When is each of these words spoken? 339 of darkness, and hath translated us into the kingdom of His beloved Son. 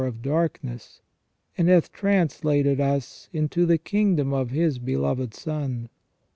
339 0.01 0.17
of 0.17 0.23
darkness, 0.35 1.01
and 1.59 1.69
hath 1.69 1.91
translated 1.91 2.79
us 2.81 3.29
into 3.33 3.67
the 3.67 3.77
kingdom 3.77 4.33
of 4.33 4.49
His 4.49 4.79
beloved 4.79 5.35
Son. 5.35 5.89